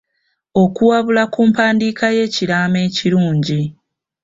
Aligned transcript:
Okuwabula 0.63 1.23
ku 1.33 1.41
mpandiika 1.49 2.05
y'ekiraamo 2.17 2.77
ekirungi. 2.87 3.61